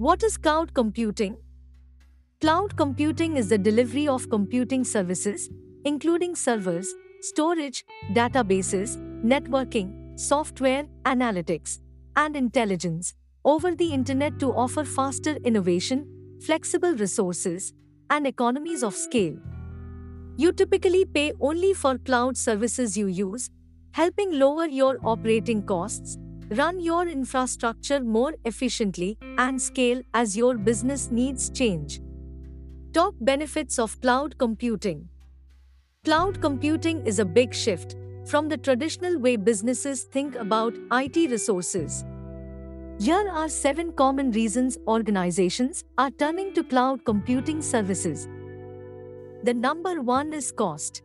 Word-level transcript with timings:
What 0.00 0.22
is 0.22 0.38
cloud 0.38 0.72
computing? 0.72 1.36
Cloud 2.40 2.74
computing 2.74 3.36
is 3.36 3.50
the 3.50 3.58
delivery 3.58 4.08
of 4.08 4.30
computing 4.30 4.82
services, 4.82 5.50
including 5.84 6.34
servers, 6.34 6.94
storage, 7.20 7.84
databases, 8.14 8.96
networking, 9.22 10.18
software, 10.18 10.86
analytics, 11.04 11.80
and 12.16 12.34
intelligence, 12.34 13.14
over 13.44 13.74
the 13.74 13.92
internet 13.92 14.38
to 14.38 14.54
offer 14.54 14.84
faster 14.84 15.36
innovation, 15.44 16.08
flexible 16.46 16.94
resources, 16.94 17.74
and 18.08 18.26
economies 18.26 18.82
of 18.82 18.94
scale. 18.94 19.36
You 20.38 20.52
typically 20.52 21.04
pay 21.04 21.34
only 21.42 21.74
for 21.74 21.98
cloud 21.98 22.38
services 22.38 22.96
you 22.96 23.06
use, 23.08 23.50
helping 23.90 24.38
lower 24.38 24.64
your 24.64 24.96
operating 25.04 25.62
costs, 25.62 26.16
run 26.50 26.80
your 26.80 27.06
infrastructure 27.06 28.00
more 28.00 28.34
efficiently, 28.44 29.16
and 29.38 29.60
scale 29.60 30.02
as 30.14 30.36
your 30.36 30.56
business 30.56 31.10
needs 31.10 31.48
change. 31.50 32.00
Top 32.92 33.14
benefits 33.20 33.78
of 33.78 34.00
cloud 34.00 34.36
computing 34.36 35.08
Cloud 36.04 36.40
computing 36.40 37.06
is 37.06 37.18
a 37.18 37.24
big 37.24 37.54
shift 37.54 37.94
from 38.24 38.48
the 38.48 38.56
traditional 38.56 39.18
way 39.18 39.36
businesses 39.36 40.04
think 40.04 40.34
about 40.34 40.74
IT 40.92 41.30
resources. 41.30 42.04
Here 42.98 43.28
are 43.30 43.48
seven 43.48 43.92
common 43.92 44.30
reasons 44.32 44.76
organizations 44.88 45.84
are 45.98 46.10
turning 46.10 46.52
to 46.54 46.64
cloud 46.64 47.04
computing 47.04 47.62
services. 47.62 48.26
The 49.44 49.54
number 49.54 50.02
one 50.02 50.32
is 50.32 50.50
cost. 50.52 51.02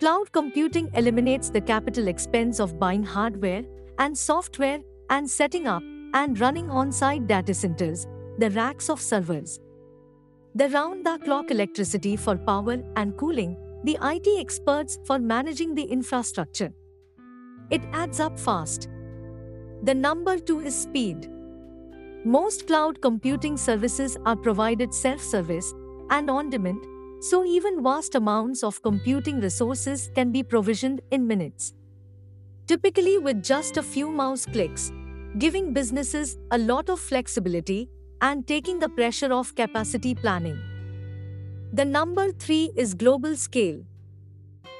Cloud 0.00 0.30
computing 0.32 0.90
eliminates 0.94 1.50
the 1.50 1.60
capital 1.60 2.08
expense 2.08 2.60
of 2.60 2.78
buying 2.78 3.02
hardware 3.02 3.64
and 3.98 4.16
software 4.16 4.80
and 5.10 5.28
setting 5.28 5.66
up 5.66 5.82
and 6.14 6.38
running 6.40 6.70
on 6.70 6.92
site 6.92 7.26
data 7.26 7.54
centers, 7.54 8.06
the 8.38 8.50
racks 8.50 8.88
of 8.88 9.00
servers. 9.00 9.60
The 10.54 10.68
round 10.68 11.04
the 11.04 11.18
clock 11.18 11.50
electricity 11.50 12.16
for 12.16 12.36
power 12.36 12.78
and 12.96 13.16
cooling, 13.16 13.56
the 13.84 13.98
IT 14.02 14.26
experts 14.40 14.98
for 15.04 15.18
managing 15.18 15.74
the 15.74 15.82
infrastructure. 15.82 16.72
It 17.70 17.82
adds 17.92 18.20
up 18.20 18.38
fast. 18.38 18.88
The 19.82 19.94
number 19.94 20.38
two 20.38 20.60
is 20.60 20.74
speed. 20.74 21.30
Most 22.24 22.66
cloud 22.66 23.02
computing 23.02 23.56
services 23.56 24.16
are 24.24 24.36
provided 24.36 24.94
self 24.94 25.20
service 25.20 25.74
and 26.10 26.30
on 26.30 26.50
demand, 26.50 26.82
so 27.20 27.44
even 27.44 27.82
vast 27.82 28.14
amounts 28.14 28.62
of 28.62 28.80
computing 28.82 29.40
resources 29.40 30.10
can 30.14 30.30
be 30.30 30.42
provisioned 30.42 31.00
in 31.10 31.26
minutes. 31.26 31.74
Typically, 32.66 33.18
with 33.18 33.42
just 33.42 33.76
a 33.76 33.82
few 33.82 34.10
mouse 34.10 34.46
clicks, 34.46 34.90
giving 35.38 35.74
businesses 35.74 36.38
a 36.50 36.56
lot 36.56 36.88
of 36.88 36.98
flexibility 36.98 37.90
and 38.22 38.46
taking 38.46 38.78
the 38.78 38.88
pressure 38.88 39.32
off 39.32 39.54
capacity 39.54 40.14
planning. 40.14 40.58
The 41.74 41.84
number 41.84 42.32
three 42.32 42.70
is 42.74 42.94
global 42.94 43.36
scale. 43.36 43.82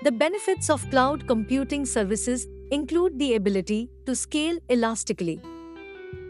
The 0.02 0.12
benefits 0.12 0.70
of 0.70 0.88
cloud 0.88 1.26
computing 1.26 1.84
services 1.84 2.46
include 2.70 3.18
the 3.18 3.34
ability 3.34 3.90
to 4.06 4.14
scale 4.14 4.58
elastically. 4.70 5.42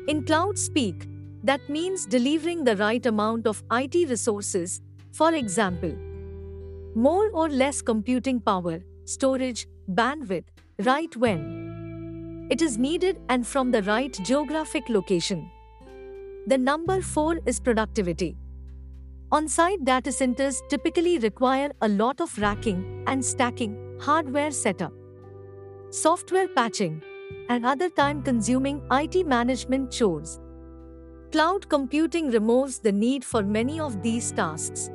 In 0.08 0.25
cloud 0.25 0.58
speak, 0.58 1.06
that 1.44 1.69
means 1.69 2.05
delivering 2.05 2.64
the 2.64 2.77
right 2.77 3.05
amount 3.06 3.47
of 3.47 3.62
IT 3.70 4.08
resources, 4.08 4.80
for 5.12 5.32
example, 5.34 5.94
more 6.97 7.30
or 7.30 7.48
less 7.48 7.80
computing 7.80 8.41
power, 8.41 8.82
storage, 9.05 9.69
bandwidth, 9.92 10.47
right 10.83 11.14
when 11.17 12.48
it 12.50 12.61
is 12.61 12.77
needed 12.78 13.20
and 13.28 13.47
from 13.47 13.70
the 13.70 13.83
right 13.83 14.12
geographic 14.25 14.89
location. 14.89 15.48
The 16.49 16.59
number 16.59 17.00
4 17.00 17.38
is 17.47 17.60
productivity. 17.60 18.37
On 19.31 19.47
site 19.49 19.84
data 19.84 20.10
centers 20.10 20.62
typically 20.69 21.19
require 21.19 21.71
a 21.81 21.88
lot 21.88 22.21
of 22.21 22.37
racking 22.38 23.04
and 23.06 23.25
stacking, 23.25 23.99
hardware 24.00 24.50
setup, 24.50 24.93
software 25.91 26.49
patching, 26.49 27.03
and 27.49 27.65
other 27.65 27.88
time 27.88 28.22
consuming 28.22 28.82
IT 28.91 29.26
management 29.26 29.93
chores. 29.93 30.41
Cloud 31.31 31.69
computing 31.69 32.31
removes 32.31 32.81
the 32.81 32.93
need 32.93 33.25
for 33.25 33.43
many 33.43 33.78
of 33.78 34.03
these 34.03 34.32
tasks. 34.32 34.91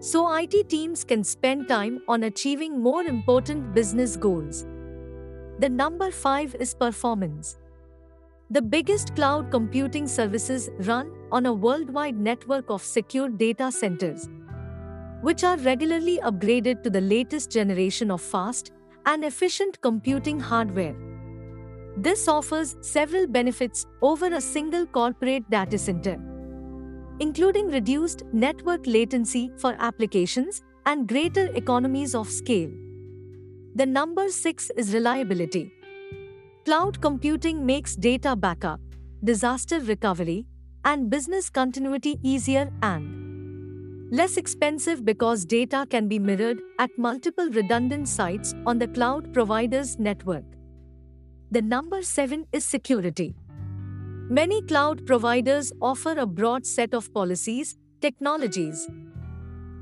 So 0.00 0.34
IT 0.34 0.68
teams 0.68 1.04
can 1.04 1.22
spend 1.22 1.68
time 1.68 2.02
on 2.08 2.24
achieving 2.24 2.80
more 2.80 3.02
important 3.02 3.72
business 3.72 4.16
goals. 4.16 4.66
The 5.60 5.68
number 5.68 6.10
5 6.10 6.56
is 6.58 6.72
performance. 6.72 7.58
The 8.50 8.62
biggest 8.62 9.14
cloud 9.14 9.50
computing 9.50 10.08
services 10.08 10.70
run 10.86 11.12
on 11.30 11.44
a 11.44 11.52
worldwide 11.52 12.18
network 12.18 12.70
of 12.70 12.82
secure 12.82 13.28
data 13.28 13.70
centers, 13.70 14.26
which 15.20 15.44
are 15.44 15.58
regularly 15.58 16.18
upgraded 16.24 16.82
to 16.84 16.88
the 16.88 17.02
latest 17.02 17.50
generation 17.50 18.10
of 18.10 18.22
fast 18.22 18.72
and 19.04 19.22
efficient 19.22 19.78
computing 19.82 20.40
hardware. 20.40 20.96
This 21.94 22.26
offers 22.26 22.76
several 22.80 23.26
benefits 23.26 23.86
over 24.00 24.32
a 24.32 24.40
single 24.40 24.86
corporate 24.86 25.50
data 25.50 25.76
center, 25.76 26.18
including 27.18 27.68
reduced 27.68 28.22
network 28.32 28.86
latency 28.86 29.50
for 29.58 29.76
applications 29.78 30.62
and 30.86 31.06
greater 31.06 31.48
economies 31.54 32.14
of 32.14 32.30
scale. 32.30 32.70
The 33.76 33.86
number 33.86 34.28
6 34.28 34.70
is 34.76 34.92
reliability. 34.92 35.72
Cloud 36.64 37.00
computing 37.00 37.64
makes 37.64 37.94
data 37.94 38.34
backup, 38.34 38.80
disaster 39.22 39.78
recovery, 39.78 40.44
and 40.84 41.08
business 41.08 41.48
continuity 41.48 42.18
easier 42.24 42.72
and 42.82 44.10
less 44.10 44.36
expensive 44.36 45.04
because 45.04 45.44
data 45.44 45.86
can 45.88 46.08
be 46.08 46.18
mirrored 46.18 46.60
at 46.80 46.90
multiple 46.98 47.48
redundant 47.50 48.08
sites 48.08 48.56
on 48.66 48.78
the 48.78 48.88
cloud 48.88 49.32
provider's 49.32 50.00
network. 50.00 50.44
The 51.52 51.62
number 51.62 52.02
7 52.02 52.46
is 52.52 52.64
security. 52.64 53.36
Many 54.28 54.62
cloud 54.62 55.06
providers 55.06 55.72
offer 55.80 56.18
a 56.18 56.26
broad 56.26 56.66
set 56.66 56.92
of 56.92 57.12
policies, 57.14 57.76
technologies, 58.00 58.88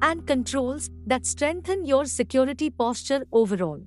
and 0.02 0.26
controls 0.26 0.90
that 1.06 1.26
strengthen 1.26 1.84
your 1.84 2.04
security 2.04 2.70
posture 2.70 3.24
overall, 3.32 3.80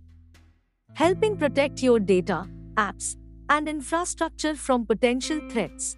helping 0.94 1.38
protect 1.38 1.82
your 1.82 2.00
data 2.00 2.48
apps, 2.76 3.16
and 3.50 3.68
infrastructure 3.68 4.56
from 4.56 4.86
potential 4.86 5.42
threats. 5.50 5.98